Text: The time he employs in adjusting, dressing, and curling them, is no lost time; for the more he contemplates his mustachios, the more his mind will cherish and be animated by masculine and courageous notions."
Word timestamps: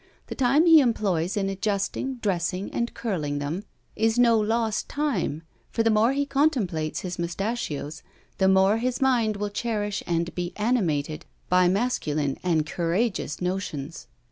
The 0.29 0.33
time 0.33 0.65
he 0.65 0.79
employs 0.79 1.37
in 1.37 1.47
adjusting, 1.47 2.15
dressing, 2.15 2.73
and 2.73 2.91
curling 2.95 3.37
them, 3.37 3.65
is 3.95 4.17
no 4.17 4.35
lost 4.39 4.89
time; 4.89 5.43
for 5.69 5.83
the 5.83 5.91
more 5.91 6.13
he 6.13 6.25
contemplates 6.25 7.01
his 7.01 7.19
mustachios, 7.19 8.01
the 8.39 8.47
more 8.47 8.77
his 8.77 8.99
mind 8.99 9.37
will 9.37 9.51
cherish 9.51 10.01
and 10.07 10.33
be 10.33 10.53
animated 10.55 11.27
by 11.49 11.67
masculine 11.67 12.39
and 12.43 12.65
courageous 12.65 13.41
notions." 13.43 14.07